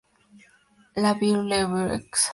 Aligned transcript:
Le 0.95 1.13
Vieil-Évreux 1.19 2.01